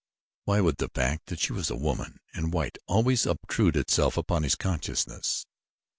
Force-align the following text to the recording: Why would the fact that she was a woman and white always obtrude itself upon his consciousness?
Why 0.45 0.61
would 0.61 0.77
the 0.77 0.89
fact 0.89 1.27
that 1.27 1.37
she 1.39 1.53
was 1.53 1.69
a 1.69 1.75
woman 1.75 2.21
and 2.33 2.51
white 2.51 2.79
always 2.87 3.27
obtrude 3.27 3.75
itself 3.75 4.17
upon 4.17 4.41
his 4.41 4.55
consciousness? 4.55 5.45